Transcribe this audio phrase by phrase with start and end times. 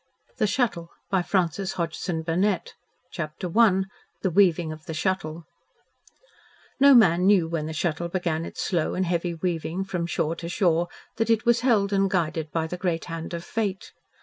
[0.37, 1.23] THE PRIMEVAL THING THE
[1.63, 2.73] SHUTTLE
[3.11, 3.83] CHAPTER I
[4.23, 5.45] THE WEAVING OF THE SHUTTLE
[6.79, 10.49] No man knew when the Shuttle began its slow and heavy weaving from shore to
[10.49, 10.87] shore,
[11.17, 13.91] that it was held and guided by the great hand of Fate.